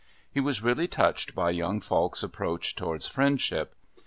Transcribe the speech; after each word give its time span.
He 0.31 0.39
was 0.39 0.63
really 0.63 0.87
touched 0.87 1.35
by 1.35 1.51
young 1.51 1.79
Falk's 1.79 2.23
approach 2.23 2.75
towards 2.75 3.05
friendship. 3.07 3.75